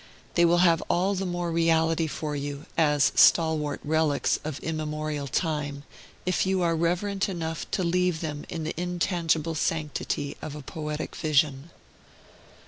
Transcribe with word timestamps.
They 0.33 0.45
will 0.45 0.57
have 0.65 0.81
all 0.89 1.13
the 1.13 1.27
more 1.27 1.51
reality 1.51 2.07
for 2.07 2.35
you, 2.35 2.65
as 2.75 3.11
stalwart 3.13 3.79
relics 3.83 4.39
of 4.43 4.57
immemorial 4.61 5.27
time, 5.27 5.83
if 6.25 6.43
you 6.43 6.63
are 6.63 6.75
reverent 6.75 7.29
enough 7.29 7.69
to 7.69 7.83
leave 7.83 8.19
them 8.19 8.43
in 8.49 8.63
the 8.63 8.73
intangible 8.81 9.53
sanctity 9.53 10.37
of 10.41 10.55
a 10.55 10.63
poetic 10.63 11.15
vision. 11.15 11.69